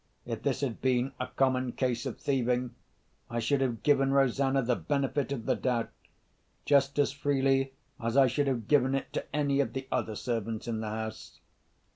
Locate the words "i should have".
3.29-3.83, 8.17-8.67